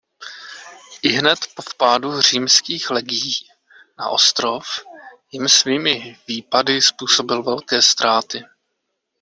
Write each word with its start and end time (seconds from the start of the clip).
Ihned 1.01 1.39
po 1.55 1.61
vpádu 1.61 2.21
římských 2.21 2.89
legií 2.89 3.33
na 3.97 4.09
ostrov 4.09 4.65
jim 5.31 5.49
svými 5.49 6.17
výpady 6.27 6.81
způsobil 6.81 7.43
velké 7.43 7.81
ztráty. 7.81 8.43